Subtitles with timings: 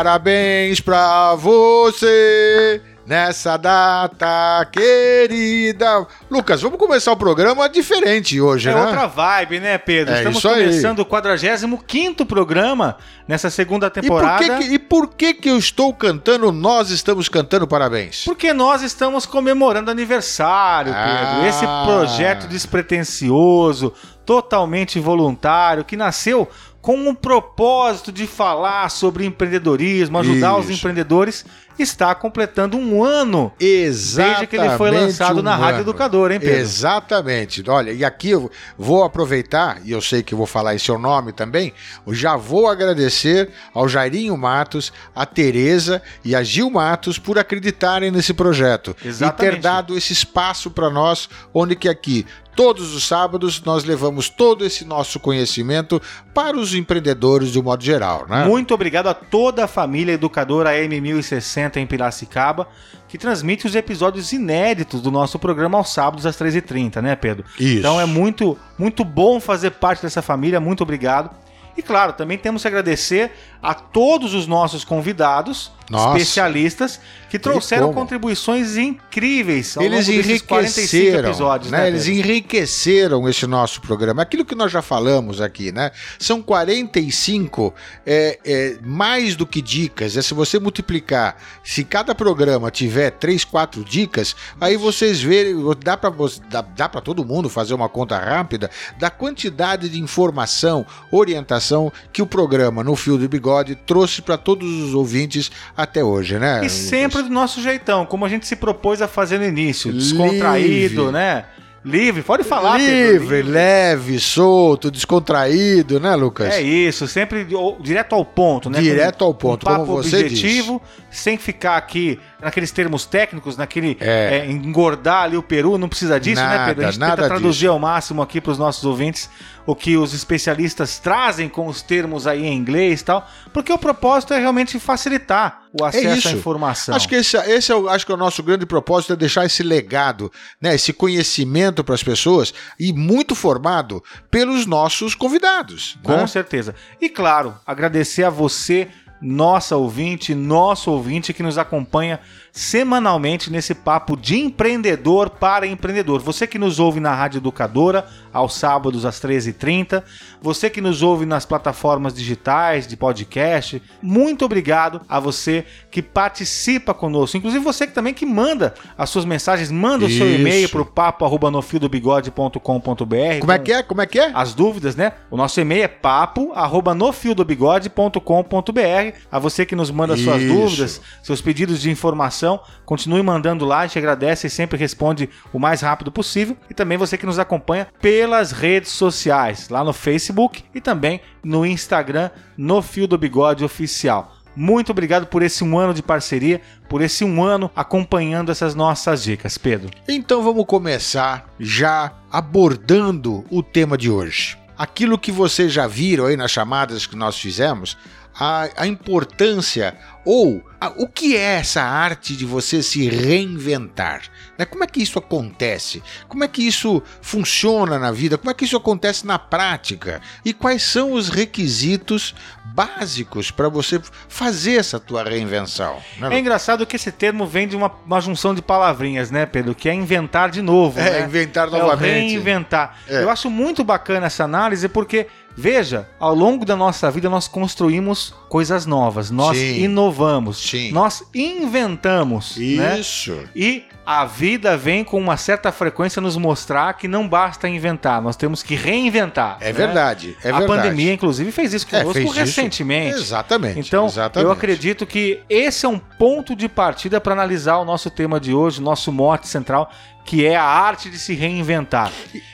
[0.00, 6.06] Parabéns pra você nessa data querida.
[6.30, 8.80] Lucas, vamos começar o programa diferente hoje, É né?
[8.82, 10.12] outra vibe, né, Pedro?
[10.12, 10.64] É Estamos isso aí.
[10.66, 14.44] começando o 45 programa nessa segunda E por, temporada.
[14.44, 18.22] que, que- e por que que eu estou cantando, nós estamos cantando parabéns?
[18.26, 21.38] Porque nós estamos comemorando aniversário, Ah.
[21.40, 21.48] Pedro.
[21.48, 23.94] Esse projeto despretensioso,
[24.26, 26.46] totalmente voluntário, que nasceu
[26.86, 30.74] com o propósito de falar sobre empreendedorismo, ajudar os Isso.
[30.74, 31.44] empreendedores,
[31.76, 34.36] está completando um ano Exatamente.
[34.36, 35.90] desde que ele foi lançado na um Rádio ano.
[35.90, 36.60] Educadora, hein, Pedro?
[36.60, 37.68] Exatamente.
[37.68, 41.32] Olha, e aqui eu vou aproveitar, e eu sei que vou falar em seu nome
[41.32, 41.72] também,
[42.06, 48.12] eu já vou agradecer ao Jairinho Matos, a Tereza e a Gil Matos por acreditarem
[48.12, 49.60] nesse projeto e ter Exatamente.
[49.60, 52.24] dado esse espaço para nós, onde que aqui
[52.56, 56.00] Todos os sábados nós levamos todo esse nosso conhecimento
[56.32, 58.46] para os empreendedores de um modo geral, né?
[58.46, 62.66] Muito obrigado a toda a família educadora M1060 em Piracicaba,
[63.06, 67.44] que transmite os episódios inéditos do nosso programa aos sábados às 13h30, né, Pedro?
[67.60, 67.78] Isso.
[67.78, 71.30] Então é muito, muito bom fazer parte dessa família, muito obrigado.
[71.76, 73.32] E claro, também temos que agradecer
[73.62, 76.16] a todos os nossos convidados, Nossa.
[76.16, 81.78] especialistas, que trouxeram contribuições incríveis ao Eles longo desses 45 enriqueceram, episódios, né?
[81.78, 84.22] né, Eles enriqueceram esse nosso programa.
[84.22, 85.90] Aquilo que nós já falamos aqui, né?
[86.18, 87.74] São 45
[88.06, 90.16] é, é, mais do que dicas.
[90.16, 95.96] É se você multiplicar, se cada programa tiver 3, 4 dicas, aí vocês verem, dá
[95.96, 96.12] para
[96.48, 101.65] dá, dá para todo mundo fazer uma conta rápida da quantidade de informação, orientação
[102.12, 106.64] que o programa No Fio do Bigode trouxe para todos os ouvintes até hoje, né?
[106.64, 109.92] E sempre do nosso jeitão, como a gente se propôs a fazer no início.
[109.92, 111.12] Descontraído, Livre.
[111.12, 111.44] né?
[111.86, 113.22] Livre, pode falar, Pedro.
[113.22, 116.52] Livre, leve, solto, descontraído, né, Lucas?
[116.52, 117.46] É isso, sempre
[117.80, 118.80] direto ao ponto, né?
[118.80, 123.96] Direto ao ponto, um papo como você objetivo, sem ficar aqui naqueles termos técnicos, naquele
[124.00, 124.38] É.
[124.38, 126.86] é, engordar ali o peru, não precisa disso, né, Nada, Pedro?
[126.86, 127.70] A gente nada tenta traduzir disso.
[127.70, 129.30] ao máximo aqui para os nossos ouvintes
[129.64, 133.78] o que os especialistas trazem com os termos aí em inglês e tal, porque o
[133.78, 136.28] propósito é realmente facilitar o acesso à É isso.
[136.30, 136.94] informação.
[136.94, 139.44] Acho que esse, esse é, o, acho que é o nosso grande propósito, é deixar
[139.44, 145.98] esse legado, né, esse conhecimento para as pessoas e muito formado pelos nossos convidados.
[146.02, 146.26] Com né?
[146.26, 146.74] certeza.
[147.00, 148.88] E claro, agradecer a você,
[149.20, 152.20] nossa ouvinte, nosso ouvinte que nos acompanha
[152.56, 156.22] semanalmente nesse papo de empreendedor para empreendedor.
[156.22, 160.02] Você que nos ouve na Rádio Educadora, aos sábados às 13h30,
[160.40, 166.94] você que nos ouve nas plataformas digitais de podcast, muito obrigado a você que participa
[166.94, 167.36] conosco.
[167.36, 170.40] Inclusive você que também que manda as suas mensagens, manda o seu Isso.
[170.40, 173.40] e-mail para o papo arroba nofildobigode.com.br.
[173.40, 173.82] Como é que é?
[173.82, 174.30] Como é que é?
[174.34, 175.12] As dúvidas, né?
[175.30, 179.18] O nosso e-mail é papo arroba nofildobigode.com.br.
[179.30, 180.54] A você que nos manda suas Isso.
[180.54, 182.45] dúvidas, seus pedidos de informação,
[182.84, 186.56] continue mandando lá, a gente agradece e sempre responde o mais rápido possível.
[186.70, 191.66] E também você que nos acompanha pelas redes sociais, lá no Facebook e também no
[191.66, 194.32] Instagram, no Fio do Bigode Oficial.
[194.56, 199.22] Muito obrigado por esse um ano de parceria, por esse um ano acompanhando essas nossas
[199.22, 199.90] dicas, Pedro.
[200.08, 204.56] Então vamos começar já abordando o tema de hoje.
[204.78, 207.98] Aquilo que vocês já viram aí nas chamadas que nós fizemos,
[208.38, 209.94] a, a importância
[210.26, 214.22] ou a- o que é essa arte de você se reinventar?
[214.58, 214.64] né?
[214.64, 216.02] Como é que isso acontece?
[216.28, 218.36] Como é que isso funciona na vida?
[218.38, 220.20] Como é que isso acontece na prática?
[220.44, 222.34] E quais são os requisitos
[222.74, 225.96] básicos para você fazer essa tua reinvenção?
[226.18, 229.74] né, É engraçado que esse termo vem de uma, uma junção de palavrinhas, né, Pedro?
[229.74, 230.98] Que é inventar de novo.
[230.98, 231.24] É, né?
[231.26, 232.28] inventar É novamente.
[232.30, 232.96] reinventar.
[233.08, 233.22] É.
[233.22, 235.26] Eu acho muito bacana essa análise porque,
[235.56, 239.82] veja, ao longo da nossa vida nós construímos coisas novas, nós Sim.
[239.84, 240.15] inovamos,
[240.58, 240.90] Sim.
[240.92, 242.56] nós inventamos.
[242.56, 242.98] né?
[242.98, 243.38] Isso.
[243.54, 248.36] E a vida vem com uma certa frequência nos mostrar que não basta inventar, nós
[248.36, 249.58] temos que reinventar.
[249.60, 249.72] É né?
[249.72, 250.66] verdade, é a verdade.
[250.82, 252.38] pandemia, inclusive, fez isso É, conosco fez isso.
[252.38, 253.18] recentemente.
[253.18, 253.80] Exatamente.
[253.80, 254.46] Então, exatamente.
[254.46, 258.54] eu acredito que esse é um ponto de partida para analisar o nosso tema de
[258.54, 259.90] hoje, o nosso mote central,
[260.24, 262.12] que é a arte de se reinventar.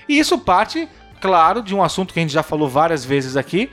[0.08, 0.88] E isso parte,
[1.20, 3.70] claro, de um assunto que a gente já falou várias vezes aqui,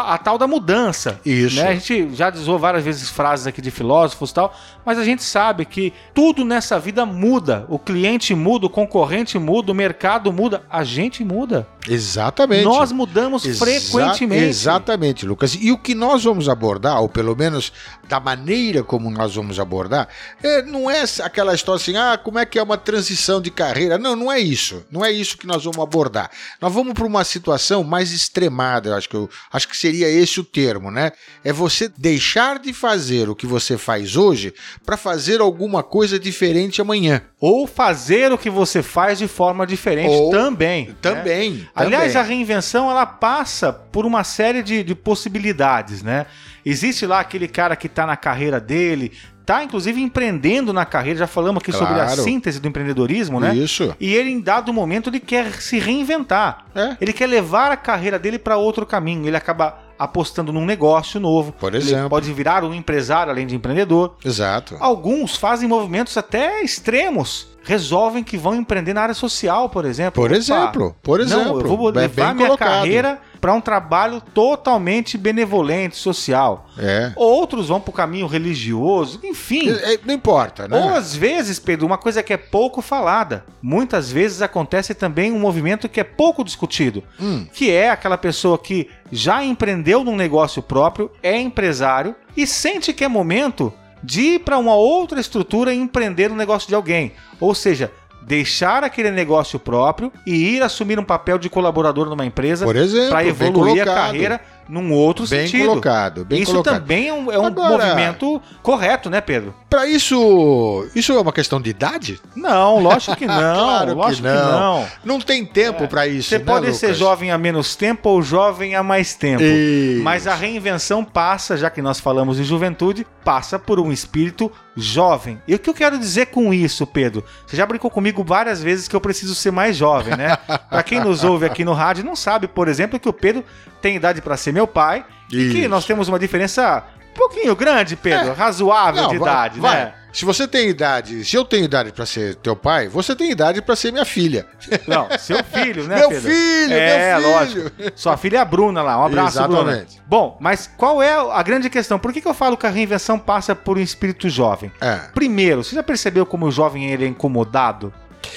[0.00, 1.20] a tal da mudança.
[1.24, 1.56] Isso.
[1.56, 1.68] né?
[1.68, 5.22] A gente já usou várias vezes frases aqui de filósofos e tal, mas a gente
[5.22, 7.64] sabe que tudo nessa vida muda.
[7.68, 11.66] O cliente muda, o concorrente muda, o mercado muda, a gente muda.
[11.88, 12.64] Exatamente.
[12.64, 14.44] Nós mudamos Exa- frequentemente.
[14.44, 15.56] Exatamente, Lucas.
[15.60, 17.72] E o que nós vamos abordar, ou pelo menos
[18.08, 20.08] da maneira como nós vamos abordar,
[20.42, 23.98] é, não é aquela história assim, ah, como é que é uma transição de carreira.
[23.98, 24.84] Não, não é isso.
[24.90, 26.30] Não é isso que nós vamos abordar.
[26.60, 30.40] Nós vamos para uma situação mais extremada, eu acho que eu acho que seria esse
[30.40, 31.12] o termo, né?
[31.42, 36.80] É você deixar de fazer o que você faz hoje para fazer alguma coisa diferente
[36.80, 37.22] amanhã.
[37.40, 40.88] Ou fazer o que você faz de forma diferente Ou- também.
[40.88, 40.94] né?
[41.00, 41.68] Também.
[41.74, 42.20] Aliás, também.
[42.20, 46.26] a reinvenção ela passa por uma série de, de possibilidades, né?
[46.64, 49.10] Existe lá aquele cara que está na carreira dele,
[49.44, 52.22] tá inclusive empreendendo na carreira, já falamos aqui sobre a Claro.
[52.22, 53.52] síntese do empreendedorismo, né?
[53.54, 53.94] Isso.
[53.98, 56.66] E ele, em dado momento, ele quer se reinventar.
[56.74, 56.96] É.
[57.00, 59.26] Ele quer levar a carreira dele para outro caminho.
[59.26, 61.52] Ele acaba apostando num negócio novo.
[61.52, 62.10] Por Ele exemplo.
[62.10, 64.14] pode virar um empresário além de empreendedor.
[64.24, 64.76] Exato.
[64.80, 67.48] Alguns fazem movimentos até extremos.
[67.64, 70.20] Resolvem que vão empreender na área social, por exemplo.
[70.20, 71.44] Por Opa, exemplo, por exemplo.
[71.44, 72.68] Não, eu vou É levar bem minha colocado.
[72.68, 76.68] carreira para um trabalho totalmente benevolente, social.
[76.78, 77.10] É.
[77.16, 79.68] Outros vão para o caminho religioso, enfim.
[79.68, 80.78] É, Não importa, né?
[80.80, 83.44] Ou às vezes, Pedro, uma coisa que é pouco falada.
[83.60, 88.56] Muitas vezes acontece também um movimento que é pouco discutido, Hum, que é aquela pessoa
[88.56, 93.72] que já empreendeu num negócio próprio, é empresário e sente que é momento
[94.04, 97.12] de ir para uma outra estrutura e empreender no negócio de alguém.
[97.40, 97.90] Ou seja,
[98.26, 103.10] deixar aquele negócio próprio e ir assumir um papel de colaborador numa empresa por exemplo,
[103.10, 105.66] para evoluir a carreira num outro Bem sentido.
[105.68, 106.74] colocado, bem Isso colocado.
[106.80, 109.54] também é um, é um Agora- movimento correto, né, Pedro?
[109.68, 112.20] Pra isso, isso é uma questão de idade?
[112.36, 113.34] Não, lógico que não.
[113.64, 114.60] Claro que lógico que não.
[114.80, 114.86] não.
[115.04, 116.76] Não tem tempo pra isso, Você né, pode Lucas?
[116.78, 119.42] ser jovem há menos tempo ou jovem há mais tempo.
[119.42, 120.02] Isso.
[120.02, 125.40] Mas a reinvenção passa, já que nós falamos de juventude, passa por um espírito jovem.
[125.46, 127.24] E o que eu quero dizer com isso, Pedro?
[127.46, 130.36] Você já brincou comigo várias vezes que eu preciso ser mais jovem, né?
[130.68, 133.44] pra quem nos ouve aqui no rádio não sabe, por exemplo, que o Pedro
[133.80, 135.68] tem idade para ser meu pai e que Isso.
[135.68, 138.32] nós temos uma diferença um pouquinho grande, Pedro, É.
[138.32, 139.76] razoável Não, de vai- idade, vai.
[139.76, 139.94] né?
[140.14, 143.62] Se você tem idade, se eu tenho idade pra ser teu pai, você tem idade
[143.62, 144.46] pra ser minha filha.
[144.86, 146.30] Não, seu filho, né, meu Pedro?
[146.30, 147.34] filho, É, meu filho.
[147.34, 147.70] lógico.
[147.94, 148.98] Sua filha é a Bruna lá.
[148.98, 149.60] Um abraço, Bruna.
[149.72, 150.02] Exatamente.
[150.06, 151.98] Bom, mas qual é a grande questão?
[151.98, 154.70] Por que, que eu falo que a reinvenção passa por um espírito jovem?
[154.82, 154.96] É.
[155.14, 157.92] Primeiro, você já percebeu como o jovem ele é incomodado?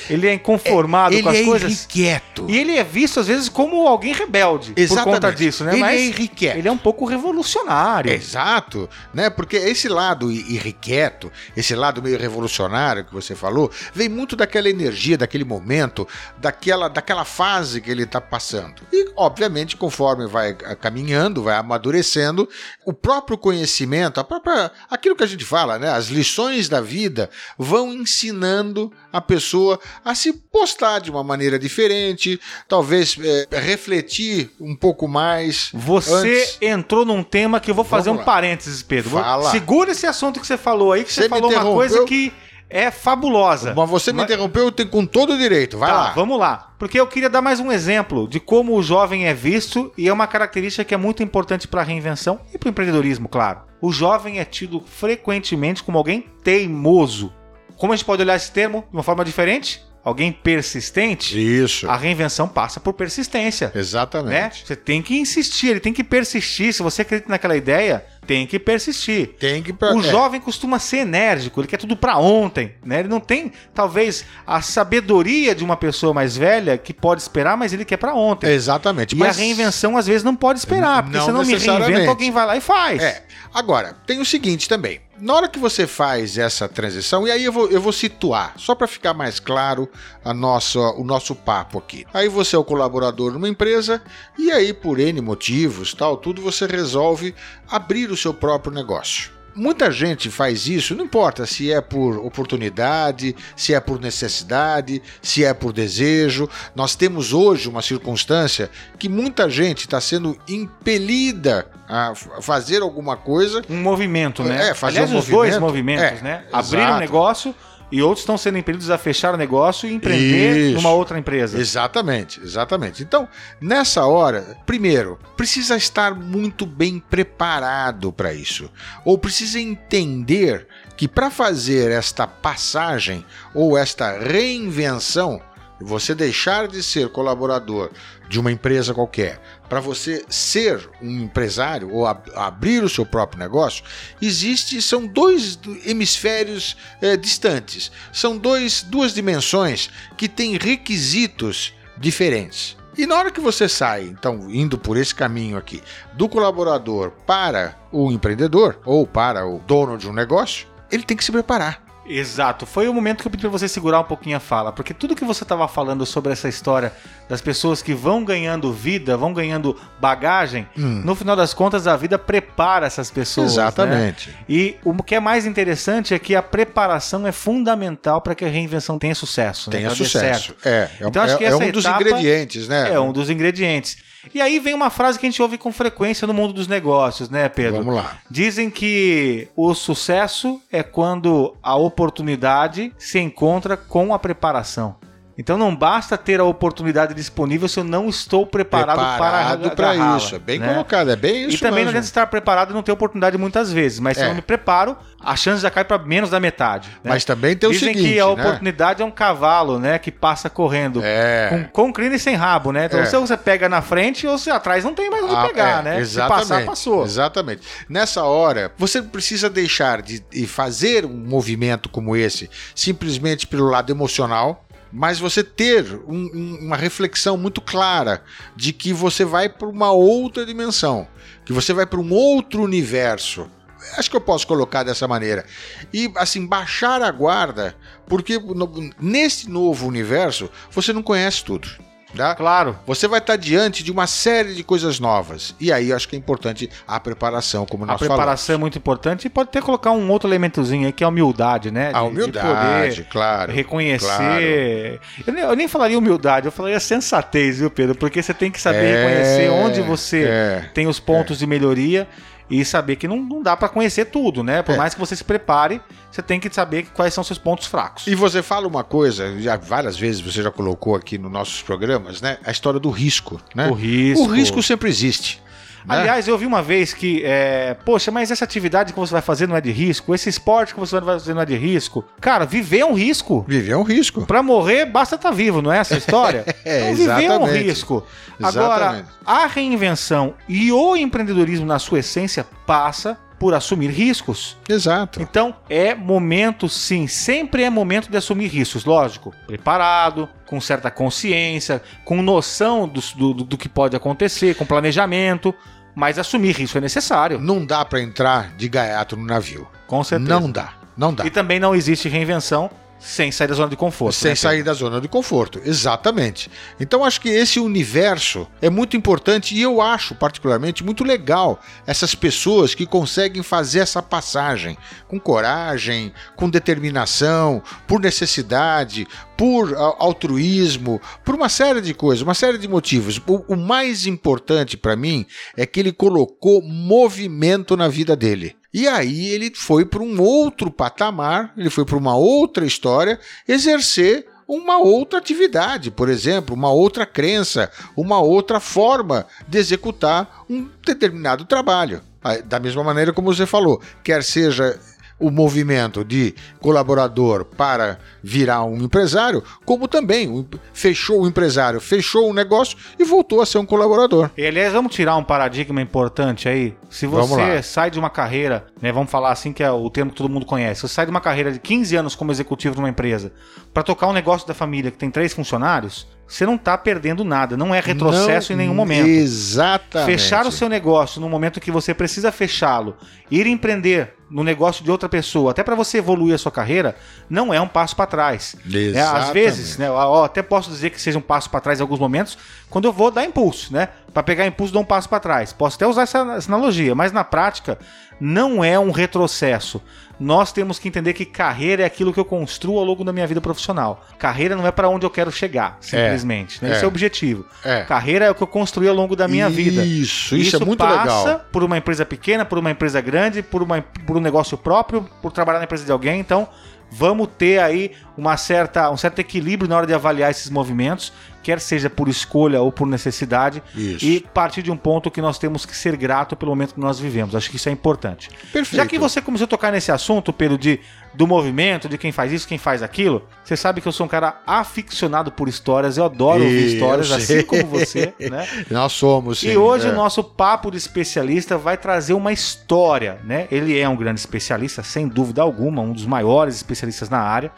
[0.10, 1.72] Ele é inconformado Ele com as é coisas?
[1.72, 2.46] irrequieto.
[2.48, 5.14] E ele é visto, às vezes, como alguém rebelde por Exatamente.
[5.16, 5.74] conta disso, né?
[5.74, 6.58] Ele Mas é irrequieto.
[6.58, 8.12] ele é um pouco revolucionário.
[8.12, 9.30] Exato, né?
[9.30, 15.18] Porque esse lado irrequieto, esse lado meio revolucionário que você falou, vem muito daquela energia,
[15.18, 18.82] daquele momento, daquela, daquela fase que ele está passando.
[18.92, 22.48] E, obviamente, conforme vai ah, caminhando, vai amadurecendo,
[22.86, 25.90] o próprio conhecimento, a própria, aquilo que a gente fala, né?
[25.90, 32.38] As lições da vida vão ensinando a pessoa a se postar de uma maneira diferente,
[32.68, 35.70] talvez eh, refletir um pouco mais.
[35.74, 36.58] Você antes.
[36.62, 38.34] entrou num tema que eu vou fazer Vamos um lá.
[38.34, 39.12] parênteses, Pedro.
[39.12, 39.52] Fala.
[39.52, 42.34] Segura esse assunto que você falou aí, que você, Você falou uma coisa que
[42.70, 43.74] é fabulosa.
[43.74, 45.78] Mas você me Mas- interrompeu eu tenho com todo o direito.
[45.78, 46.12] Vai tá, lá.
[46.14, 46.74] vamos lá.
[46.78, 50.14] Porque eu queria dar mais um exemplo de como o jovem é visto e é
[50.14, 53.62] uma característica que é muito importante para a reinvenção e para o empreendedorismo, claro.
[53.82, 57.32] O jovem é tido frequentemente como alguém teimoso.
[57.78, 59.84] Como a gente pode olhar esse termo de uma forma diferente?
[60.04, 61.36] Alguém persistente?
[61.64, 61.90] Isso.
[61.90, 63.72] A reinvenção passa por persistência.
[63.74, 63.80] Né?
[63.82, 64.64] Exatamente.
[64.68, 66.72] Você tem que insistir, ele tem que persistir.
[66.74, 69.30] Se você acredita naquela ideia, tem que persistir.
[69.40, 69.74] Tem que.
[69.74, 73.00] pra- O é, jovem costuma ser enérgico, ele quer tudo pra ontem, né?
[73.00, 77.74] Ele não tem, talvez, a sabedoria de uma pessoa mais velha que pode esperar, mas
[77.74, 78.48] ele quer pra ontem.
[78.52, 79.16] Exatamente.
[79.16, 82.10] E a reinvenção às vezes não pode esperar, porque Não se eu não me reinvento,
[82.10, 83.02] alguém vai lá e faz.
[83.02, 83.24] É.
[83.52, 85.00] Agora, tem o seguinte também.
[85.18, 88.76] Na hora que você faz essa transição, e aí eu vou, eu vou situar, só
[88.76, 89.90] para ficar mais claro
[90.24, 92.06] a nossa, o nosso papo aqui.
[92.14, 94.02] Aí você é o colaborador numa empresa,
[94.38, 97.34] e aí, por N motivos, tal, tudo, você resolve
[97.70, 99.35] abrir o seu próprio negócio.
[99.56, 105.46] Muita gente faz isso, não importa se é por oportunidade, se é por necessidade, se
[105.46, 106.50] é por desejo.
[106.76, 108.70] Nós temos hoje uma circunstância
[109.00, 114.70] que muita gente está sendo impelida a fazer alguma coisa Um movimento, né?
[114.70, 116.02] É, fazer Aliás, um os dois movimento.
[116.02, 116.44] movimentos, É, né?
[116.52, 117.56] Abrir um negócio
[117.92, 120.76] e outros estão sendo impedidos a fechar o negócio e empreender Isso.
[120.76, 121.60] numa outra empresa.
[121.60, 123.04] Exatamente, exatamente.
[123.04, 123.28] Então,
[123.62, 128.70] nessa hora, primeiro, precisa estar muito bem preparado para isso.
[129.04, 135.42] Ou precisa entender que para fazer esta passagem ou esta reinvenção,
[135.80, 137.92] você deixar de ser colaborador
[138.30, 143.40] de uma empresa qualquer para você ser um empresário ou ab abrir o seu próprio
[143.40, 143.84] negócio,
[144.22, 152.78] existe são dois hemisférios eh, distantes, são dois, duas dimensões que têm requisitos diferentes.
[152.98, 157.78] E na hora que você sai, então, indo por esse caminho aqui, do colaborador para
[157.92, 161.85] o empreendedor ou para o dono de um negócio, ele tem que se preparar.
[162.08, 164.94] Exato, foi o momento que eu pedi pra você segurar um pouquinho a fala, porque
[164.94, 166.94] tudo que você estava falando sobre essa história
[167.28, 171.02] das pessoas que vão ganhando vida, vão ganhando bagagem, Hum.
[171.04, 173.56] no final das contas a vida prepara essas pessoas.
[173.56, 173.64] né?
[173.64, 174.36] Exatamente.
[174.48, 178.50] E o que é mais interessante é que a preparação é fundamental para que a
[178.50, 179.72] reinvenção tenha sucesso.
[179.72, 179.78] né?
[179.78, 180.56] Tenha dê sucesso.
[180.64, 182.92] É, é, Então, acho é- que é essa um dos etapa ingredientes, né?
[182.94, 183.98] É um dos ingredientes.
[184.34, 187.30] E aí vem uma frase que a gente ouve com frequência no mundo dos negócios,
[187.30, 187.84] né, Pedro?
[187.84, 188.18] Vamos lá.
[188.30, 194.96] Dizem que o sucesso é quando a oportunidade se encontra com a preparação.
[195.38, 199.90] Então não basta ter a oportunidade disponível se eu não estou preparado, Preparado para para
[199.92, 200.36] agarrá-la, isso.
[200.36, 200.68] É bem né?
[200.74, 201.90] colocado, é bem isso E também não mesmo.
[201.90, 204.00] adianta estar preparado e não ter oportunidade muitas vezes.
[204.00, 204.26] Mas se É.
[204.26, 206.88] eu não me preparo, a chance já cai para menos da metade.
[207.04, 207.10] né?
[207.12, 208.32] Mas também tem o Dizem seguinte, que a né?
[208.32, 210.00] oportunidade é um cavalo, né?
[210.00, 211.02] Que passa correndo.
[211.04, 211.68] É.
[211.74, 212.86] Com, com crina e sem rabo, né?
[212.86, 213.06] Então É.
[213.06, 215.84] se você pega na frente ou se atrás não tem mais onde Ah, pegar, é,
[215.84, 216.00] né?
[216.00, 217.04] Exatamente, Se passar, passou.
[217.04, 217.62] Exatamente.
[217.90, 223.92] Nessa hora, você precisa deixar de, de fazer um movimento como esse simplesmente pelo lado
[223.92, 224.65] emocional,
[224.96, 228.24] mas você ter um- um- uma reflexão muito clara
[228.56, 231.06] de que você vai para uma outra dimensão,
[231.44, 233.52] que você vai para um outro universo.
[233.98, 235.46] Acho que eu posso colocar dessa maneira.
[235.94, 237.76] E, assim, baixar a guarda,
[238.08, 241.68] porque no- nesse novo universo você não conhece tudo.
[242.16, 242.34] Tá?
[242.36, 242.78] Claro.
[242.88, 245.54] Você vai estar diante de uma série de coisas novas.
[245.60, 248.78] E aí eu acho que é importante a preparação, como A nós preparação é muito
[248.78, 251.92] importante e pode até colocar um outro elementozinho aí que é a humildade, né?
[251.92, 252.12] falamos.
[252.24, 253.52] A De- de humildade, poder claro.
[253.52, 255.00] reconhecer.
[255.26, 257.96] Eu, nem, eu nem falaria humildade, eu falaria sensatez, viu, Pedro?
[257.96, 260.70] Porque você tem que saber É, reconhecer onde você é.
[260.74, 262.08] tem os pontos de melhoria
[262.50, 264.62] e saber que não, não dá pra conhecer tudo, né?
[264.62, 264.78] Por É.
[264.78, 268.06] mais que você se prepare, você tem que saber quais são seus pontos fracos.
[268.08, 272.22] E você fala uma coisa, já várias vezes você já colocou aqui nos nossos programas,
[272.22, 272.38] né?
[272.46, 273.68] A história do risco, né?
[273.70, 274.24] O risco.
[274.24, 275.42] O risco sempre existe.
[275.86, 276.00] Né?
[276.00, 279.48] Aliás, eu vi uma vez que, é, poxa, mas essa atividade que você vai fazer
[279.48, 282.04] não é de risco, esse esporte que você vai fazer não é de risco.
[282.20, 283.46] Cara, viver é um risco.
[283.48, 284.26] Viver é um risco.
[284.26, 286.46] Pra morrer, basta estar vivo, não é essa história?
[286.66, 287.64] É, então, viver é um exatamente.
[287.64, 288.04] risco.
[288.42, 289.10] Agora, Exatamente.
[289.26, 294.58] a reinvenção e o empreendedorismo, na sua essência, passa por assumir riscos.
[294.68, 295.22] Exato.
[295.22, 299.34] Então, é momento, sim, sempre é momento de assumir riscos, lógico.
[299.46, 305.54] Preparado, com certa consciência, com noção do, do, do que pode acontecer, com planejamento,
[305.96, 309.68] mas assumir risco é necessário, Não dá para entrar de gaiato no navio.
[309.88, 310.30] com certeza.
[310.40, 310.74] Não dá.
[310.98, 311.26] Não dá.
[311.26, 314.16] E também não existe reinvenção sem sair da zona de conforto.
[314.16, 316.50] Sem né, sair da zona de conforto, exatamente.
[316.80, 322.16] Então acho que esse universo é muito importante e eu acho particularmente muito legal essas
[322.16, 331.02] pessoas que conseguem fazer essa passagem com coragem, com determinação, por necessidade, por ah, altruísmo,
[331.24, 333.22] por uma série de coisas, uma série de motivos.
[333.28, 335.26] O, o mais importante para mim
[335.56, 338.56] é que ele colocou movimento na vida dele.
[338.76, 343.18] E aí ele foi para um outro patamar, ele foi para uma outra história,
[343.48, 350.68] exercer uma outra atividade, por exemplo, uma outra crença, uma outra forma de executar um
[350.86, 352.02] determinado trabalho.
[352.22, 354.78] Ah, Da mesma maneira como você falou, quer seja
[355.20, 362.34] o movimento de colaborador para virar um empresário, como também fechou o empresário, fechou o
[362.34, 364.30] negócio e voltou a ser um colaborador.
[364.38, 366.76] E, aliás, vamos tirar um paradigma importante aí.
[366.90, 370.18] Se você sai de uma carreira, né, vamos falar assim que é o termo que
[370.18, 370.82] todo mundo conhece.
[370.82, 373.32] Você sai de uma carreira de 15 anos como executivo de uma empresa
[373.74, 377.56] para tocar um negócio da família que tem três funcionários, você não está perdendo nada,
[377.56, 379.08] não é retrocesso Não- em nenhum momento.
[379.08, 380.12] Exatamente.
[380.12, 382.98] Fechar o seu negócio no momento que você precisa fechá-lo,
[383.30, 386.96] ir empreender no negócio de outra pessoa, até para você evoluir a sua carreira,
[387.30, 388.56] não é um passo para trás.
[388.66, 389.34] É, às Exatamente.
[389.34, 389.88] vezes, né,
[390.24, 392.38] até posso dizer que seja um passo para trás em alguns momentos,
[392.70, 393.90] quando eu vou dar impulso, né?
[394.12, 395.54] Para pegar impulso, dou um passo para trás.
[395.54, 397.78] Posso até usar essa, essa analogia, mas na prática
[398.20, 399.82] não é um retrocesso.
[400.20, 403.28] Nós temos que entender que carreira é aquilo que eu construo ao longo da minha
[403.28, 404.06] vida profissional.
[404.18, 406.64] Carreira não é para onde eu quero chegar, simplesmente.
[406.64, 406.70] né?
[406.70, 406.74] é.
[406.74, 407.46] Esse é o objetivo.
[407.64, 407.82] É.
[407.84, 409.84] Carreira é o que eu construí ao longo da minha vida.
[409.84, 411.46] Isso, isso, é muito passa legal.
[411.52, 415.32] por uma empresa pequena, por uma empresa grande, por, uma, por um negócio próprio, por
[415.32, 416.20] trabalhar na empresa de alguém.
[416.20, 416.48] Então,
[416.90, 421.12] vamos ter aí uma certa, um certo equilíbrio na hora de avaliar esses movimentos,
[421.46, 424.04] quer seja por escolha ou por necessidade, Isso.
[424.04, 427.00] e partir de um ponto que nós temos que ser grato pelo momento que nós
[427.00, 427.36] vivemos.
[427.36, 428.32] Acho que isso é importante.
[428.52, 428.76] Perfeito.
[428.76, 430.80] Já que você começou a tocar nesse assunto, Pedro, de,
[431.14, 434.10] do movimento, de quem faz isso, quem faz aquilo, você sabe que eu sou um
[434.10, 438.48] cara aficionado por histórias, eu adoro E ouvir histórias, assim como você, né?
[438.72, 439.50] Nós somos, sim.
[439.50, 439.92] E hoje é.
[439.92, 443.48] o nosso papo de especialista vai trazer uma história, né?
[443.52, 447.52] Ele é um grande especialista, sem dúvida alguma, um dos maiores especialistas na área.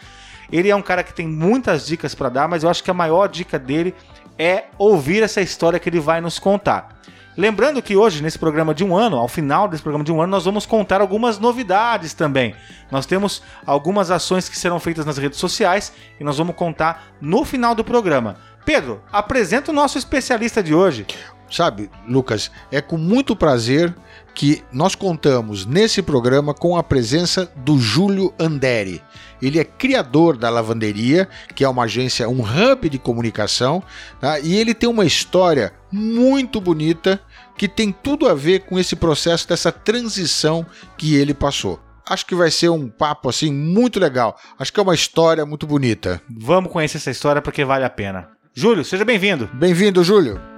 [0.52, 2.94] Ele é um cara que tem muitas dicas para dar, mas eu acho que a
[2.94, 3.94] maior dica dele
[4.38, 6.98] é ouvir essa história que ele vai nos contar.
[7.38, 10.32] Lembrando que hoje, nesse programa de um ano, ao final desse programa de um ano,
[10.32, 12.56] nós vamos contar algumas novidades também.
[12.90, 17.46] Nós temos algumas ações que serão feitas nas redes sociais e nós vamos contar no
[17.46, 18.38] final do programa.
[18.66, 21.06] Pedro, apresenta o nosso especialista de hoje.
[21.50, 23.96] Sabe, Lucas, é com muito prazer
[24.38, 29.02] que nós contamos nesse programa com a presença do Júlio Anderi.
[29.42, 33.82] Ele é criador da Lavanderia, que é uma agência, um hub de comunicação,
[34.22, 34.40] tá?
[34.40, 37.20] e ele tem uma história muito bonita
[37.58, 40.64] que tem tudo a ver com esse processo dessa transição
[40.96, 41.80] que ele passou.
[42.08, 44.40] Acho que vai ser um papo assim muito legal.
[44.60, 46.22] Acho que é uma história muito bonita.
[46.30, 48.30] Vamos conhecer essa história porque vale a pena.
[48.54, 49.50] Júlio, seja bem-vindo.
[49.56, 50.57] Bem-vindo, Júlio.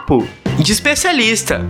[0.00, 0.26] Papo
[0.62, 1.60] de especialista.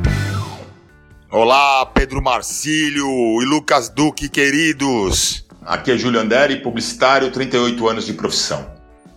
[1.33, 3.09] Olá, Pedro Marcílio
[3.43, 5.45] e Lucas Duque, queridos!
[5.63, 8.65] Aqui é Júlio Anderi, publicitário, 38 anos de profissão.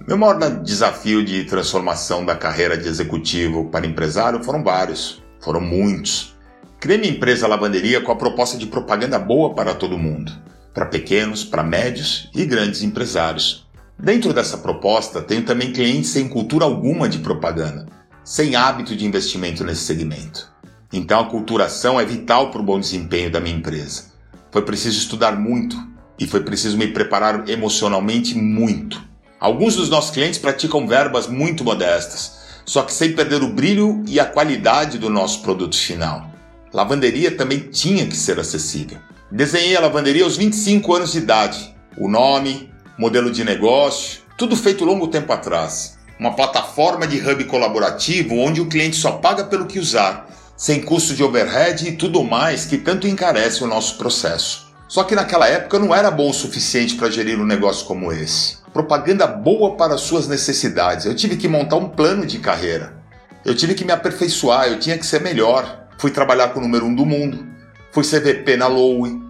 [0.08, 6.36] Meu maior desafio de transformação da carreira de executivo para empresário foram vários, foram muitos.
[6.79, 10.32] Criei minha empresa Lavanderia com a proposta de propaganda boa para todo mundo,
[10.74, 13.67] para pequenos, para médios e grandes empresários.
[13.98, 17.86] Dentro dessa proposta, tenho também clientes sem cultura alguma de propaganda,
[18.24, 20.51] sem hábito de investimento nesse segmento.
[20.92, 24.13] Então a culturação é vital para o bom desempenho da minha empresa.
[24.51, 25.75] Foi preciso estudar muito
[26.20, 29.01] e foi preciso me preparar emocionalmente muito.
[29.40, 34.20] Alguns dos nossos clientes praticam verbas muito modestas, só que sem perder o brilho e
[34.20, 36.31] a qualidade do nosso produto final.
[36.72, 39.00] Lavanderia também tinha que ser acessível.
[39.31, 41.75] Desenhei a lavanderia aos 25 anos de idade.
[41.98, 45.98] O nome, modelo de negócio, tudo feito longo tempo atrás.
[46.24, 51.14] Uma plataforma de hub colaborativo onde o cliente só paga pelo que usar sem custo
[51.14, 54.74] de overhead e tudo mais que tanto encarece o nosso processo.
[54.88, 58.59] Só que naquela época não era bom o suficiente para gerir um negócio como esse.
[58.72, 61.05] Propaganda boa para suas necessidades.
[61.05, 62.96] Eu tive que montar um plano de carreira.
[63.44, 65.90] Eu tive que me aperfeiçoar, eu tinha que ser melhor.
[65.98, 67.46] Fui trabalhar com o número 1 um do mundo,
[67.92, 69.22] fui CVP na Lowe,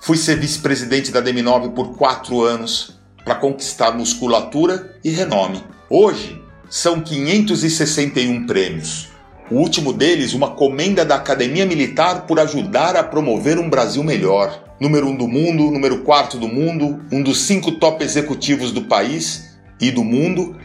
[0.00, 5.62] fui ser vice-presidente da DM9 por quatro anos para conquistar musculatura e renome.
[5.90, 9.08] Hoje são 561 prêmios.
[9.50, 14.64] O último deles, uma comenda da Academia Militar por ajudar a promover um Brasil melhor.
[14.78, 18.82] Número 1 um do mundo, número 4 do mundo, um dos cinco top executivos do
[18.82, 20.58] país e do mundo,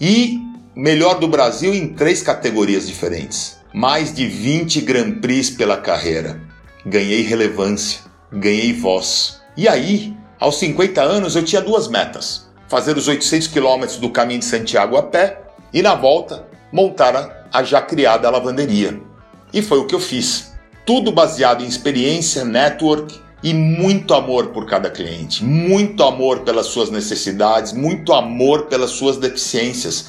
[0.00, 0.40] e
[0.74, 3.58] melhor do Brasil em três categorias diferentes.
[3.72, 6.40] Mais de 20 Grand Prix pela carreira.
[6.84, 8.00] Ganhei relevância,
[8.32, 9.40] ganhei voz.
[9.56, 12.43] E aí, aos 50 anos, eu tinha duas metas:
[12.74, 17.62] fazer os 800 quilômetros do caminho de Santiago a pé e, na volta, montar a
[17.62, 19.00] já criada lavanderia.
[19.52, 20.52] E foi o que eu fiz.
[20.84, 26.90] Tudo baseado em experiência, network e muito amor por cada cliente, muito amor pelas suas
[26.90, 30.06] necessidades, muito amor pelas suas deficiências,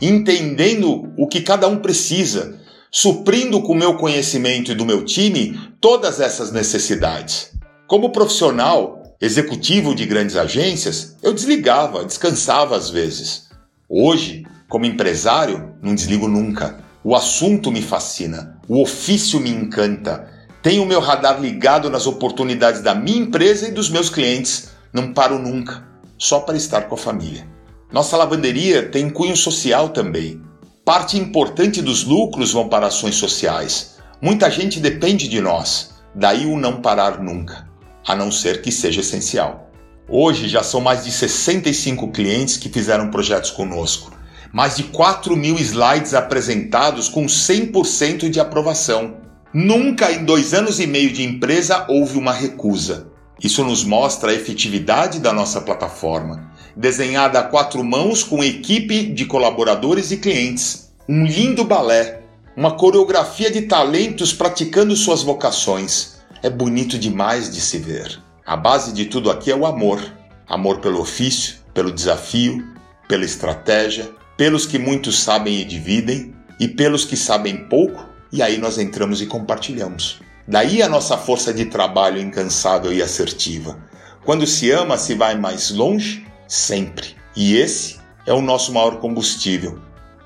[0.00, 2.58] entendendo o que cada um precisa,
[2.90, 7.52] suprindo com o meu conhecimento e do meu time todas essas necessidades.
[7.86, 13.48] Como profissional, executivo de grandes agências, eu desligava, descansava às vezes.
[13.88, 16.78] Hoje, como empresário, não desligo nunca.
[17.02, 20.30] O assunto me fascina, o ofício me encanta.
[20.62, 24.70] Tenho o meu radar ligado nas oportunidades da minha empresa e dos meus clientes.
[24.92, 27.46] Não paro nunca, só para estar com a família.
[27.92, 30.42] Nossa lavanderia tem cunho social também.
[30.84, 33.96] Parte importante dos lucros vão para ações sociais.
[34.20, 37.67] Muita gente depende de nós, daí o não parar nunca,
[38.08, 39.70] a não ser que seja essencial.
[40.08, 44.18] Hoje já são mais de 65 clientes que fizeram projetos conosco
[44.52, 49.16] mais de 4 mil slides apresentados com 100% de aprovação.
[49.52, 53.08] Nunca em dois anos e meio de empresa houve uma recusa.
[53.42, 59.26] Isso nos mostra a efetividade da nossa plataforma, desenhada a quatro mãos com equipe de
[59.26, 60.92] colaboradores e clientes.
[61.08, 62.22] Um lindo balé,
[62.56, 66.17] uma coreografia de talentos praticando suas vocações.
[66.42, 68.22] É bonito demais de se ver.
[68.46, 70.00] A base de tudo aqui é o amor.
[70.46, 72.64] Amor pelo ofício, pelo desafio,
[73.08, 78.56] pela estratégia, pelos que muitos sabem e dividem, e pelos que sabem pouco, e aí
[78.56, 80.20] nós entramos e compartilhamos.
[80.46, 83.76] Daí a nossa força de trabalho incansável e assertiva.
[84.24, 86.26] Quando se ama, se vai mais longe?
[86.46, 87.16] Sempre.
[87.36, 89.80] E esse é o nosso maior combustível,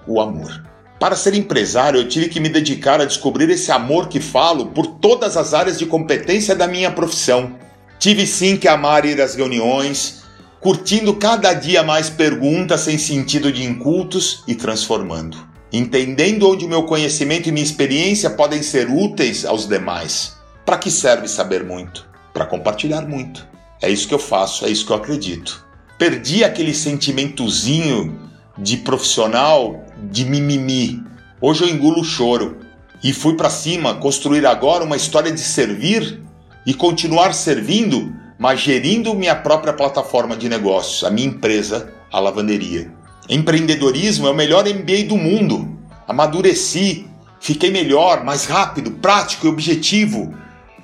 [0.07, 0.72] o amor.
[1.03, 4.87] Para ser empresário, eu tive que me dedicar a descobrir esse amor que falo por
[4.87, 7.57] todas as áreas de competência da minha profissão.
[7.99, 10.23] Tive sim que amar ir às reuniões,
[10.61, 15.37] curtindo cada dia mais perguntas sem sentido de incultos e transformando.
[15.73, 20.37] Entendendo onde meu conhecimento e minha experiência podem ser úteis aos demais.
[20.65, 22.07] Para que serve saber muito?
[22.33, 23.45] Para compartilhar muito.
[23.83, 25.67] É isso que eu faço, é isso que eu acredito.
[25.99, 28.22] Perdi aquele sentimentozinho
[28.59, 31.03] de profissional de mimimi.
[31.41, 32.59] Hoje eu engulo o choro
[33.03, 36.23] e fui para cima construir agora uma história de servir
[36.67, 42.93] e continuar servindo, mas gerindo minha própria plataforma de negócios, a minha empresa, a lavanderia.
[43.29, 45.77] Empreendedorismo é o melhor MBA do mundo.
[46.07, 47.07] Amadureci,
[47.41, 50.35] fiquei melhor, mais rápido, prático e objetivo.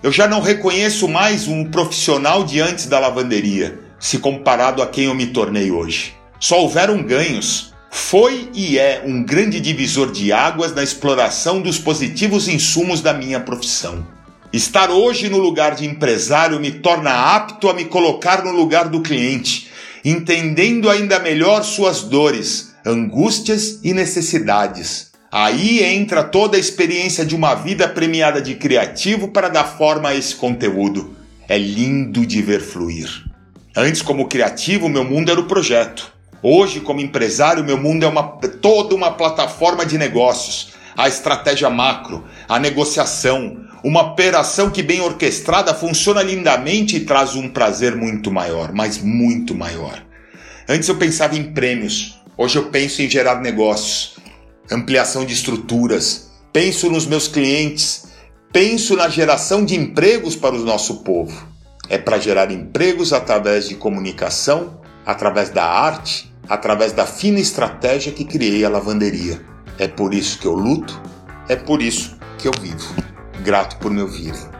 [0.02, 5.04] Eu já não reconheço mais um profissional de antes da lavanderia, se comparado a quem
[5.04, 6.17] eu me tornei hoje.
[6.40, 7.72] Só houveram ganhos.
[7.90, 13.40] Foi e é um grande divisor de águas na exploração dos positivos insumos da minha
[13.40, 14.06] profissão.
[14.52, 19.02] Estar hoje no lugar de empresário me torna apto a me colocar no lugar do
[19.02, 19.68] cliente,
[20.04, 25.10] entendendo ainda melhor suas dores, angústias e necessidades.
[25.30, 30.14] Aí entra toda a experiência de uma vida premiada de criativo para dar forma a
[30.14, 31.14] esse conteúdo.
[31.46, 33.24] É lindo de ver fluir.
[33.76, 36.17] Antes, como criativo, meu mundo era o projeto.
[36.42, 40.68] Hoje, como empresário, meu mundo é uma, toda uma plataforma de negócios.
[40.96, 47.48] A estratégia macro, a negociação, uma operação que bem orquestrada funciona lindamente e traz um
[47.48, 50.02] prazer muito maior, mas muito maior.
[50.68, 54.16] Antes eu pensava em prêmios, hoje eu penso em gerar negócios,
[54.70, 58.08] ampliação de estruturas, penso nos meus clientes,
[58.52, 61.48] penso na geração de empregos para o nosso povo.
[61.88, 68.24] É para gerar empregos através de comunicação, através da arte, através da fina estratégia que
[68.24, 69.40] criei a lavanderia.
[69.78, 71.00] É por isso que eu luto,
[71.48, 72.94] é por isso que eu vivo.
[73.42, 74.58] Grato por me ouvirem.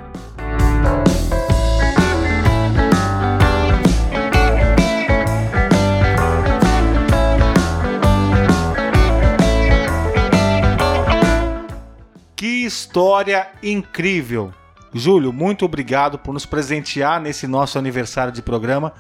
[12.37, 14.53] Que história incrível!
[14.95, 18.95] Júlio, muito obrigado por nos presentear nesse nosso aniversário de programa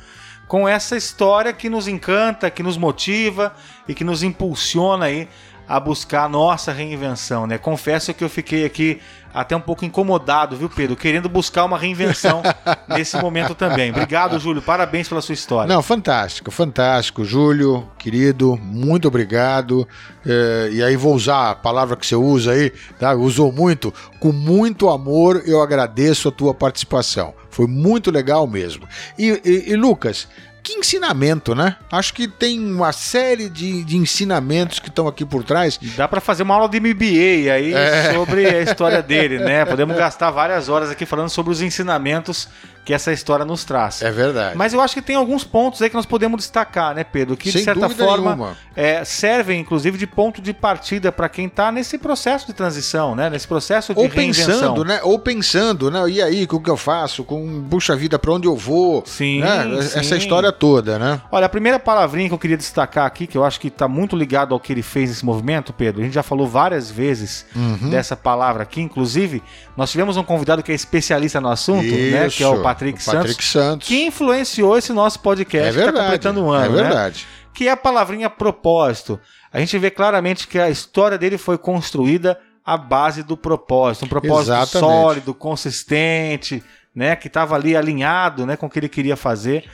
[0.48, 3.54] com essa história que nos encanta, que nos motiva
[3.87, 5.28] e que nos impulsiona aí
[5.68, 7.58] a buscar a nossa reinvenção, né?
[7.58, 9.00] Confesso que eu fiquei aqui
[9.38, 10.96] até um pouco incomodado, viu, Pedro?
[10.96, 12.42] Querendo buscar uma reinvenção
[12.88, 13.92] nesse momento também.
[13.92, 14.61] Obrigado, Júlio.
[14.61, 15.72] Parabéns pela sua história.
[15.72, 17.24] Não, fantástico, fantástico.
[17.24, 19.87] Júlio, querido, muito obrigado.
[20.27, 23.14] É, e aí vou usar a palavra que você usa aí, tá?
[23.14, 23.94] Usou muito.
[24.18, 27.33] Com muito amor, eu agradeço a tua participação.
[27.48, 28.88] Foi muito legal mesmo.
[29.16, 30.27] E, e, e Lucas,
[30.68, 31.76] que ensinamento, né?
[31.90, 35.78] Acho que tem uma série de, de ensinamentos que estão aqui por trás.
[35.96, 38.12] Dá para fazer uma aula de MBA aí é.
[38.12, 39.64] sobre a história dele, né?
[39.64, 42.48] Podemos gastar várias horas aqui falando sobre os ensinamentos
[42.88, 44.01] que essa história nos traz.
[44.01, 44.57] É verdade.
[44.57, 47.37] Mas eu acho que tem alguns pontos aí que nós podemos destacar, né, Pedro?
[47.37, 51.70] Que Sem de certa forma é, servem, inclusive, de ponto de partida para quem está
[51.70, 53.29] nesse processo de transição, né?
[53.29, 54.46] Nesse processo de Ou reinvenção.
[54.46, 55.01] pensando, né?
[55.03, 56.09] Ou pensando, né?
[56.09, 57.24] E aí, o que eu faço?
[57.24, 59.03] Com puxa vida, para onde eu vou?
[59.05, 59.83] Sim, né?
[59.83, 59.98] sim.
[59.98, 61.20] Essa história toda, né?
[61.31, 64.16] Olha, a primeira palavrinha que eu queria destacar aqui, que eu acho que está muito
[64.16, 66.01] ligado ao que ele fez nesse movimento, Pedro.
[66.01, 67.90] A gente já falou várias vezes Uhum.
[67.90, 69.42] dessa palavra aqui, inclusive,
[69.77, 72.31] nós tivemos um convidado que é especialista no assunto, né?
[72.31, 73.21] Que é o Isso, Patrick, o Santos.
[73.21, 73.88] Patrick Santos.
[73.88, 76.88] que influenciou esse nosso podcast É que está completando um ano, é né?
[76.88, 77.27] verdade.
[77.53, 79.19] Que é a palavrinha propósito.
[79.53, 84.09] A gente vê claramente que a história dele foi construída à base do propósito, um
[84.09, 84.79] propósito Exatamente.
[84.79, 86.62] sólido, consistente,
[86.95, 89.64] né, que estava ali alinhado, né, com o que ele queria fazer.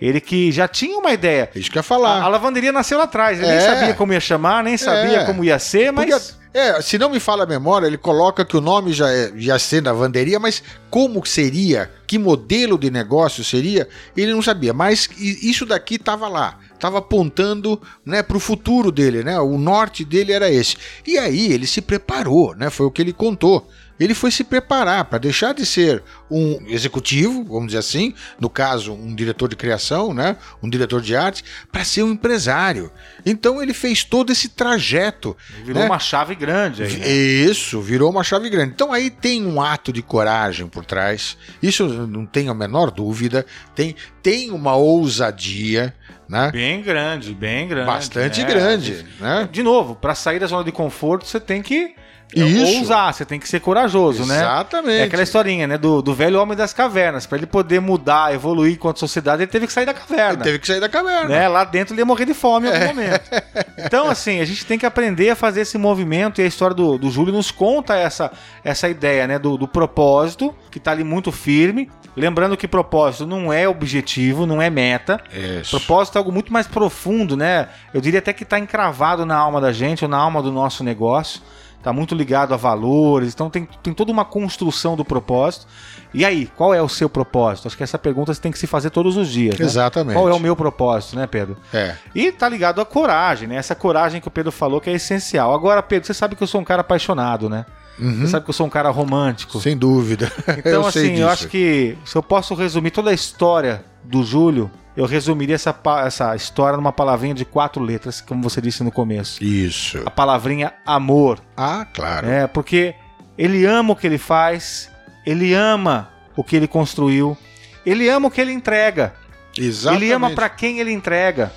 [0.00, 1.48] Ele que já tinha uma ideia.
[1.54, 2.22] Isso que eu ia A, falar.
[2.22, 3.38] a lavanderia nasceu lá atrás.
[3.38, 3.60] Ele nem É.
[3.60, 5.24] sabia como ia chamar, nem sabia É.
[5.24, 8.56] como ia ser, mas Porque, é, se não me fala a memória, ele coloca que
[8.56, 13.88] o nome já é, já ser lavanderia, mas como seria, que modelo de negócio seria,
[14.16, 14.72] ele não sabia.
[14.72, 19.36] Mas isso daqui estava lá, estava apontando né, para o futuro dele, né?
[19.40, 20.76] O norte dele era esse.
[21.04, 22.70] E aí ele se preparou, né?
[22.70, 23.68] Foi o que ele contou.
[23.98, 28.92] Ele foi se preparar para deixar de ser um executivo, vamos dizer assim, no caso,
[28.92, 32.90] um diretor de criação, né, um diretor de arte, para ser um empresário.
[33.24, 35.36] Então ele fez todo esse trajeto.
[35.64, 35.86] Virou né?
[35.86, 36.96] uma chave grande aí.
[36.96, 37.08] Né?
[37.08, 38.72] Isso, virou uma chave grande.
[38.74, 41.36] Então aí tem um ato de coragem por trás.
[41.62, 43.46] Isso não tenho a menor dúvida.
[43.74, 45.94] Tem, tem uma ousadia.
[46.28, 46.50] Né?
[46.50, 47.86] Bem grande, bem grande.
[47.86, 49.06] Bastante é, grande.
[49.20, 49.48] Né?
[49.50, 51.94] De novo, para sair da zona de conforto, você tem que
[52.34, 52.78] Isso.
[52.78, 54.36] ousar, você tem que ser corajoso, né?
[54.38, 54.98] Exatamente.
[54.98, 55.78] É aquela historinha, né?
[55.78, 57.26] Do, do velho homem das cavernas.
[57.26, 60.34] Para ele poder mudar, evoluir enquanto sociedade, ele teve que sair da caverna.
[60.34, 61.28] Ele teve que sair da caverna.
[61.28, 61.48] Né?
[61.48, 62.74] Lá dentro ele ia morrer de fome em É.
[62.74, 63.30] algum momento.
[63.78, 66.98] Então, assim, a gente tem que aprender a fazer esse movimento e a história do,
[66.98, 68.32] do Júlio nos conta essa,
[68.64, 69.38] essa ideia, né?
[69.38, 71.90] Do, do propósito, que tá ali muito firme.
[72.16, 75.20] Lembrando que propósito não é objetivo, não é meta.
[75.60, 75.76] Isso.
[75.76, 77.68] Propósito é algo muito mais profundo, né?
[77.92, 80.84] Eu diria até que está encravado na alma da gente ou na alma do nosso
[80.84, 81.40] negócio.
[81.84, 83.34] Está muito ligado a valores.
[83.34, 85.66] Então tem, tem toda uma construção do propósito.
[86.14, 87.68] E aí, qual é o seu propósito?
[87.68, 89.58] Acho que essa pergunta você tem que se fazer todos os dias.
[89.58, 89.66] né?
[89.66, 90.16] Exatamente.
[90.16, 91.58] Qual é o meu propósito, né, Pedro?
[91.74, 91.94] É.
[92.14, 93.56] E tá ligado à coragem, né?
[93.56, 95.52] Essa coragem que o Pedro falou que é essencial.
[95.52, 97.66] Agora, Pedro, você sabe que eu sou um cara apaixonado, né?
[97.98, 99.58] Você sabe que eu sou um cara romântico.
[99.58, 99.62] Uhum.
[99.62, 100.32] Sem dúvida.
[100.56, 104.70] Então, eu assim, eu acho que se eu posso resumir toda a história do Júlio,
[104.96, 109.42] eu resumiria essa, essa história numa palavrinha de quatro letras, como você disse no começo.
[109.42, 110.02] Isso.
[110.06, 111.40] A palavrinha amor.
[111.56, 112.28] Ah, claro.
[112.28, 112.94] É, porque
[113.36, 114.90] ele ama o que ele faz,
[115.26, 117.36] ele ama o que ele construiu,
[117.84, 119.14] ele ama o que ele entrega.
[119.58, 120.04] Exatamente.
[120.04, 121.52] Ele ama pra quem ele entrega.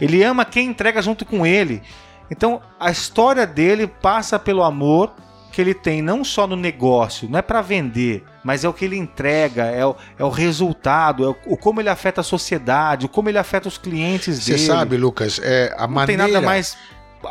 [0.00, 1.82] Ele ama quem entrega junto com ele.
[2.30, 5.12] Então, a história dele passa pelo amor
[5.54, 8.84] que ele tem não só no negócio, não é pra vender, mas é o que
[8.84, 13.06] ele entrega, é o, é o resultado, é o, o como ele afeta a sociedade,
[13.06, 14.66] o como ele afeta os clientes Você dele.
[14.66, 16.24] sabe, Lucas, é a não maneira.
[16.24, 16.76] tem nada mais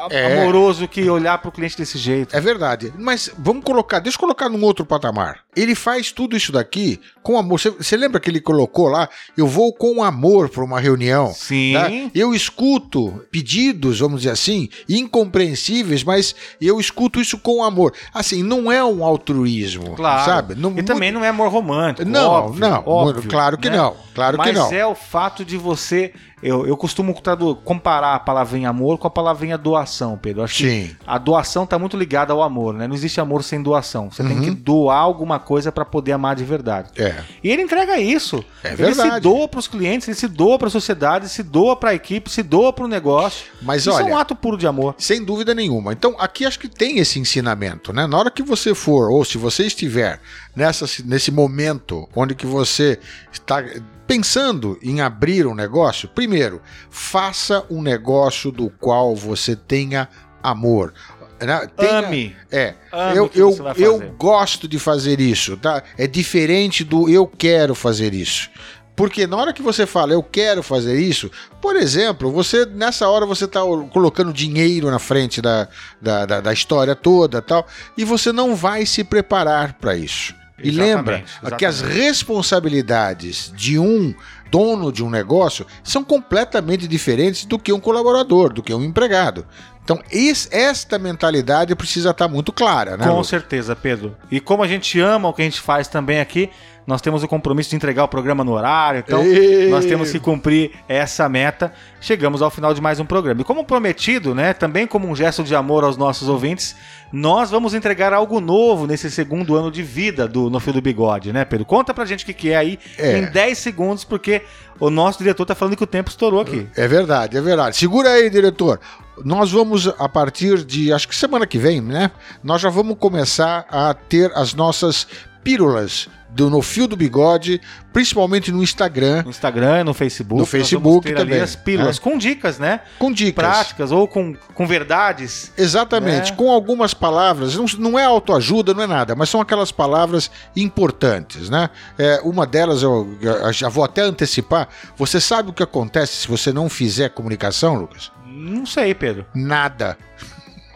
[0.10, 0.42] É.
[0.42, 2.36] amoroso que olhar pro cliente desse jeito.
[2.36, 2.92] É verdade.
[2.98, 5.42] Mas vamos colocar, deixa eu colocar num outro patamar.
[5.56, 7.60] Ele faz tudo isso daqui com amor.
[7.60, 9.08] Você- lembra que ele colocou lá?
[9.38, 11.32] Eu vou com amor para uma reunião.
[11.34, 11.74] Sim.
[11.74, 12.12] né?
[12.13, 17.94] Eu escuto pedidos, vamos dizer assim, incompreensíveis, mas eu escuto isso com amor.
[18.13, 20.26] Assim, não é um altruísmo, Claro.
[20.26, 20.56] sabe?
[20.56, 22.08] Não, e também não é amor romântico.
[22.10, 23.78] Não, óbvio, não, óbvio, claro que né?
[23.78, 24.72] não, claro Mas que não.
[24.72, 26.13] é o fato de você.
[26.42, 27.16] Eu, eu costumo
[27.63, 30.44] comparar a palavrinha amor com a palavrinha doação, Pedro.
[30.44, 30.96] Acho que Sim.
[31.08, 32.86] a doação está muito ligada ao amor, né?
[32.86, 34.12] Não existe amor sem doação.
[34.12, 34.44] Você tem Uhum.
[34.44, 36.89] que doar alguma coisa para poder amar de verdade.
[36.95, 37.21] É.
[37.43, 38.43] E ele entrega isso.
[38.63, 39.21] É ele se verdade.
[39.21, 42.29] doa para os clientes, ele se doa para a sociedade, se doa para a equipe,
[42.29, 43.45] se doa para o negócio.
[43.62, 44.95] Mas isso é olha, um ato puro de amor.
[44.97, 45.93] Sem dúvida nenhuma.
[45.93, 48.08] Então, aqui acho que tem esse ensinamento, né?
[48.08, 50.19] Na hora que você for, ou se você estiver
[50.56, 52.99] nessa, nesse momento onde que você
[53.32, 53.63] está
[54.08, 60.08] pensando em abrir um negócio, primeiro, faça um negócio do qual você tenha
[60.41, 60.93] amor.
[61.41, 61.67] Né?
[61.76, 62.36] Tenha- Ame.
[62.52, 65.84] É, Ame eu, eu, eu gosto de fazer isso, tá?
[65.98, 68.50] É diferente do eu quero fazer isso.
[68.96, 73.26] Porque na hora que você fala eu quero fazer isso, por exemplo, você nessa hora
[73.26, 75.67] você está colocando dinheiro na frente da,
[76.00, 77.65] da, da, da história toda tal,
[77.98, 80.36] e você não vai se preparar para isso.
[80.63, 82.00] E Exatamente, lembra que as exatamente.
[82.04, 84.13] responsabilidades de um
[84.52, 89.46] dono de um negócio são completamente diferentes do que um colaborador, do que um empregado.
[89.84, 93.04] Então, es- esta mentalidade precisa estar muito clara, né?
[93.06, 93.28] Com Lucas?
[93.28, 94.15] certeza, Pedro.
[94.32, 96.50] E como a gente ama o que a gente faz também aqui,
[96.86, 99.69] nós temos o compromisso de entregar o programa no horário, então Ei.
[99.69, 101.74] nós temos que cumprir essa meta.
[102.02, 103.41] Chegamos ao final de mais um programa.
[103.41, 106.76] E como prometido, né, também como um gesto de amor aos nossos ouvintes,
[107.12, 111.32] nós vamos entregar algo novo nesse segundo ano de vida do No Fio do Bigode,
[111.32, 111.65] né, Pedro?
[111.65, 113.19] Conta pra gente o que, que é aí É.
[113.19, 114.41] em 10 segundos, porque
[114.80, 116.67] o nosso diretor tá falando que o tempo estourou aqui.
[116.76, 117.78] É verdade, é verdade.
[117.78, 118.80] Segura aí, diretor.
[119.24, 122.10] Nós vamos, a partir de, acho que semana que vem, né?
[122.43, 125.08] Nós já vamos começar a ter as nossas
[125.43, 130.39] pílulas do No Fio do Bigode, principalmente no Instagram, No Instagram, no Facebook.
[130.39, 132.04] No Facebook também, as pílulas né?
[132.04, 132.82] com dicas, né?
[132.98, 133.46] com dicas.
[133.46, 136.38] Práticas ou com, com verdades Exatamente, né?
[136.38, 141.50] com algumas palavras, não, não é autoajuda, não é nada, mas são aquelas palavras importantes,
[141.50, 141.69] né?
[141.98, 144.67] É, uma delas, eu, eu já vou até antecipar,
[144.98, 148.12] você sabe o que acontece se você não fizer comunicação, Lucas?
[148.26, 149.26] Não sei, Pedro.
[149.34, 149.98] Nada.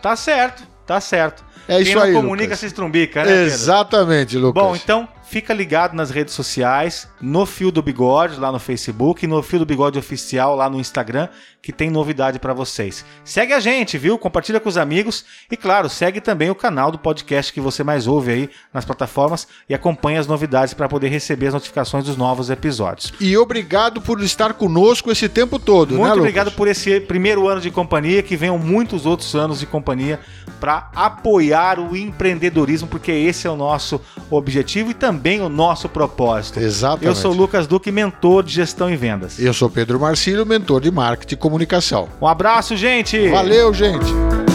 [0.01, 1.43] Tá certo, tá certo.
[1.67, 2.59] É Quem isso não aí, comunica Lucas.
[2.59, 3.45] se estrumbica, né, Pedro?
[3.45, 4.63] Exatamente, Lucas.
[4.63, 9.43] Bom, então fica ligado nas redes sociais, no Fio do Bigode lá no Facebook, no
[9.43, 11.27] Fio do Bigode Oficial lá no Instagram,
[11.61, 13.03] que tem novidade para vocês.
[13.25, 14.17] Segue a gente, viu?
[14.17, 18.07] Compartilha com os amigos e claro, segue também o canal do podcast que você mais
[18.07, 22.49] ouve aí nas plataformas e acompanha as novidades para poder receber as notificações dos novos
[22.49, 23.13] episódios.
[23.19, 26.19] E obrigado por estar conosco esse tempo todo, Muito né, Lucas?
[26.19, 30.21] obrigado por esse primeiro ano de companhia, que venham muitos outros anos de companhia
[30.61, 36.59] para apoiar o empreendedorismo, porque esse é o nosso objetivo e também o nosso propósito.
[36.59, 37.05] Exatamente.
[37.05, 39.39] Eu sou o Lucas Duque, mentor de gestão e vendas.
[39.39, 42.07] Eu sou Pedro Marcílio, mentor de marketing e comunicação.
[42.21, 43.29] Um abraço, gente!
[43.29, 44.46] Valeu, gente!